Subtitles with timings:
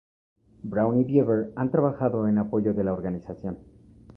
[0.63, 3.59] Braun y Bieber han trabajado en apoyo de la organización.